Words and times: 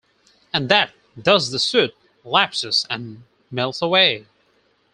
And 0.51 0.67
that 0.69 0.93
thus 1.15 1.49
the 1.49 1.59
suit 1.59 1.95
lapses 2.25 2.87
and 2.89 3.21
melts 3.51 3.83
away? 3.83 4.25